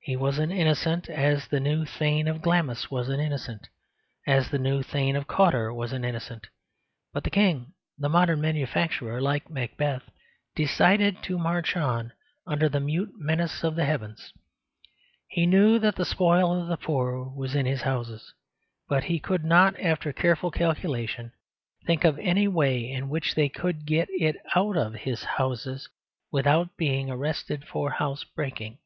He 0.00 0.16
was 0.16 0.38
innocent 0.38 1.10
as 1.10 1.48
the 1.48 1.60
new 1.60 1.84
Thane 1.84 2.28
of 2.28 2.40
Glamis 2.40 2.90
was 2.90 3.10
innocent, 3.10 3.68
as 4.26 4.48
the 4.48 4.58
new 4.58 4.82
Thane 4.82 5.16
of 5.16 5.26
Cawdor 5.26 5.70
was 5.70 5.92
innocent; 5.92 6.46
but 7.12 7.24
the 7.24 7.30
King 7.30 7.74
The 7.98 8.08
modern 8.08 8.40
manufacturer, 8.40 9.20
like 9.20 9.50
Macbeth, 9.50 10.04
decided 10.54 11.22
to 11.24 11.36
march 11.36 11.76
on, 11.76 12.14
under 12.46 12.70
the 12.70 12.80
mute 12.80 13.12
menace 13.18 13.62
of 13.62 13.74
the 13.76 13.84
heavens. 13.84 14.32
He 15.28 15.44
knew 15.44 15.78
that 15.78 15.96
the 15.96 16.06
spoil 16.06 16.58
of 16.58 16.68
the 16.68 16.78
poor 16.78 17.24
was 17.24 17.54
in 17.54 17.66
his 17.66 17.82
houses; 17.82 18.32
but 18.88 19.04
he 19.04 19.18
could 19.20 19.44
not, 19.44 19.78
after 19.78 20.10
careful 20.10 20.50
calculation, 20.50 21.32
think 21.86 22.02
of 22.02 22.18
any 22.18 22.48
way 22.48 22.90
in 22.90 23.10
which 23.10 23.34
they 23.34 23.50
could 23.50 23.84
get 23.84 24.08
it 24.10 24.36
out 24.54 24.78
of 24.78 24.94
his 24.94 25.22
houses 25.24 25.90
without 26.32 26.78
being 26.78 27.10
arrested 27.10 27.68
for 27.68 27.90
housebreaking. 27.90 28.78